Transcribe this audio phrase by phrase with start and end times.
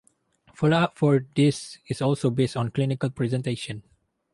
[0.55, 3.83] Follow-up for this is also based on clinical presentation.